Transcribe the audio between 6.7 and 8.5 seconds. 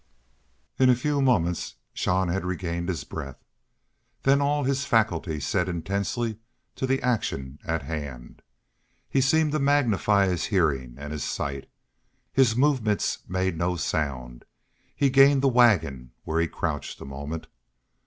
to the action at hand.